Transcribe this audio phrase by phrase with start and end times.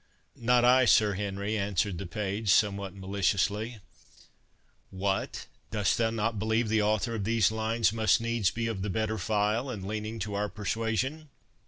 [0.41, 3.81] "Not I, Sir Henry," answered the page, somewhat maliciously.
[4.89, 9.19] "What, dost not believe the author of these lines must needs be of the better
[9.19, 11.29] file, and leaning to our persuasion?"